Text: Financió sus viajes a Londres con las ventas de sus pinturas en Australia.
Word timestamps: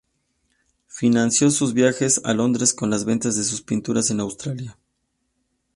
Financió 0.87 1.51
sus 1.51 1.75
viajes 1.75 2.21
a 2.25 2.33
Londres 2.33 2.73
con 2.73 2.89
las 2.89 3.05
ventas 3.05 3.35
de 3.35 3.43
sus 3.43 3.61
pinturas 3.61 4.09
en 4.09 4.19
Australia. 4.19 4.75